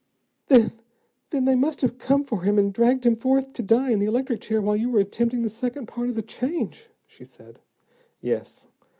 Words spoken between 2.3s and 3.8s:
him and dragged him forth to